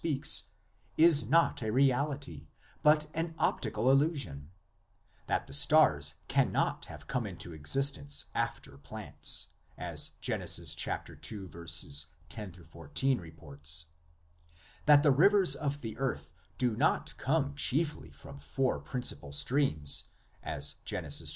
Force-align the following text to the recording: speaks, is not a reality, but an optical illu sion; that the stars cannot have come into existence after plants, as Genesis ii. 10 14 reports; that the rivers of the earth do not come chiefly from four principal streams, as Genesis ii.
speaks, 0.01 0.45
is 0.97 1.29
not 1.29 1.61
a 1.61 1.71
reality, 1.71 2.47
but 2.81 3.05
an 3.13 3.35
optical 3.37 3.85
illu 3.85 4.17
sion; 4.17 4.49
that 5.27 5.45
the 5.45 5.53
stars 5.53 6.15
cannot 6.27 6.85
have 6.85 7.05
come 7.05 7.27
into 7.27 7.53
existence 7.53 8.25
after 8.33 8.79
plants, 8.79 9.49
as 9.77 10.09
Genesis 10.19 10.75
ii. 10.87 11.17
10 12.29 12.51
14 12.51 13.17
reports; 13.21 13.85
that 14.87 15.03
the 15.03 15.11
rivers 15.11 15.55
of 15.55 15.81
the 15.81 15.95
earth 15.99 16.31
do 16.57 16.75
not 16.75 17.15
come 17.17 17.53
chiefly 17.53 18.09
from 18.09 18.39
four 18.39 18.79
principal 18.79 19.31
streams, 19.31 20.05
as 20.41 20.77
Genesis 20.83 21.29
ii. 21.29 21.29